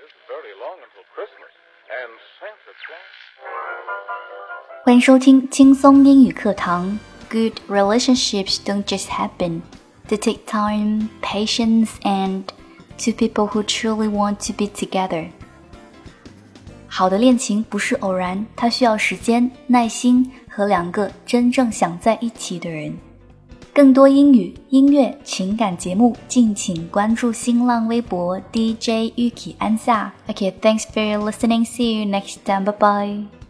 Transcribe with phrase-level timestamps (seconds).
[0.00, 1.52] isn't very long until Christmas,
[1.90, 3.12] and Santa Claus.
[4.84, 6.98] 欢迎收听轻松英语课堂。
[7.28, 9.62] Good relationships don't just happen;
[10.08, 12.44] they take time, patience, and
[12.96, 15.30] two people who truly want to be together.
[16.88, 22.98] 好的恋情不是偶然，它需要时间、耐心和两个真正想在一起的人。
[23.73, 30.13] 更多英语、音乐、情感节目，敬请关注新浪微博 DJ Yuki 安夏。
[30.27, 31.65] Okay, thanks for listening.
[31.65, 32.65] See you next time.
[32.65, 33.40] Bye bye.